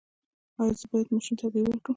ایا 0.59 0.73
زه 0.79 0.85
باید 0.89 1.07
ماشوم 1.13 1.35
ته 1.39 1.43
هګۍ 1.47 1.61
ورکړم؟ 1.63 1.89